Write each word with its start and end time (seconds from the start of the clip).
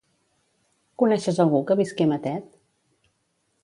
Coneixes 1.03 1.43
algú 1.45 1.61
que 1.69 1.79
visqui 1.83 2.09
a 2.09 2.11
Matet? 2.15 2.53